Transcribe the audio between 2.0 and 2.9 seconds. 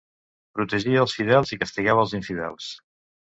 els infidels.